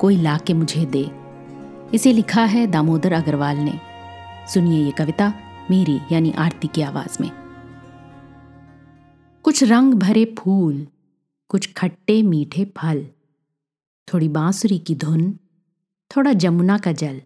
कोई 0.00 0.16
ला 0.16 0.38
के 0.38 0.54
मुझे 0.54 0.86
दे। 0.86 1.10
इसे 1.94 2.12
लिखा 2.12 2.44
है 2.44 2.66
दामोदर 2.66 3.12
अग्रवाल 3.12 3.56
ने। 3.56 3.80
सुनिए 4.48 4.84
ये 4.84 4.90
कविता 4.90 5.32
मेरी 5.70 6.00
यानी 6.12 6.30
आरती 6.30 6.68
की 6.68 6.82
आवाज़ 6.82 7.18
में। 7.20 7.30
कुछ 9.42 9.64
रंग 9.64 9.94
भरे 9.94 10.34
फूल, 10.38 10.86
कुछ 11.48 11.72
खट्टे 11.72 12.22
मीठे 12.22 12.64
फल, 12.64 13.06
थोड़ी 14.14 14.28
बांसुरी 14.28 14.78
की 14.78 14.94
धुन, 14.94 15.38
थोड़ा 16.16 16.32
जमुना 16.32 16.78
का 16.78 16.92
जल। 16.92 17.22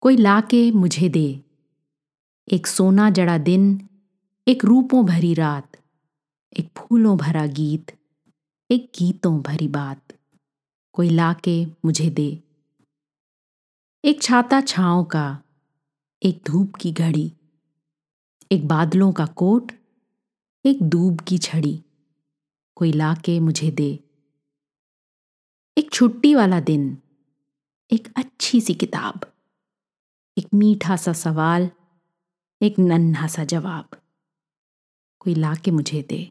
कोई 0.00 0.16
ला 0.16 0.40
के 0.40 0.70
मुझे 0.70 1.08
दे। 1.08 1.40
एक 2.52 2.66
सोना 2.66 3.10
जड़ा 3.10 3.38
दिन, 3.38 3.88
एक 4.48 4.64
रूपों 4.64 5.06
भरी 5.06 5.34
रात, 5.34 5.76
एक 6.58 6.68
फूलों 6.76 7.16
भरा 7.16 7.46
गीत, 7.46 7.92
एक 8.70 8.92
गीतों 8.98 9.42
भरी 9.42 9.68
बात। 9.68 10.02
कोई 10.94 11.08
लाके 11.08 11.64
मुझे 11.84 12.10
दे। 12.10 12.42
एक 14.04 14.22
छाता 14.22 14.60
छाँव 14.60 15.04
का, 15.04 15.42
एक 16.22 16.42
धूप 16.46 16.74
की 16.74 16.92
घड़ी, 16.92 17.32
एक 18.52 18.66
बादलों 18.68 19.12
का 19.12 19.26
कोट, 19.26 19.72
एक 20.64 20.82
दूब 20.82 21.20
की 21.20 21.38
छड़ी, 21.38 21.84
कोई 22.76 22.92
लाके 22.92 23.40
मुझे 23.40 23.70
दे। 23.70 23.90
एक 25.78 25.90
छुट्टी 25.92 26.34
वाला 26.34 26.60
दिन, 26.60 26.98
एक 27.90 28.12
अच्छी 28.16 28.60
सी 28.60 28.74
किताब, 28.74 29.20
एक 30.38 30.54
मीठा 30.54 30.96
सा 30.96 31.12
सवाल, 31.12 31.70
एक 32.62 32.78
नन्हा 32.78 33.26
सा 33.26 33.44
जवाब, 33.44 34.00
कोई 35.20 35.34
लाके 35.34 35.70
मुझे 35.70 36.02
दे। 36.02 36.30